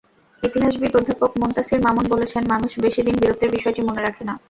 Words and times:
ইতিহাসবিদ 0.43 0.91
অধ্যাপক 0.95 1.31
মুনতাসীর 1.39 1.79
মামুন 1.81 2.05
বলেছেন, 2.09 2.43
মানুষ 2.53 2.71
বেশি 2.85 3.01
দিন 3.03 3.15
বীরত্বের 3.21 3.53
বিষয়টি 3.57 3.81
মনে 3.81 4.01
রাখে 4.01 4.23
না। 4.25 4.33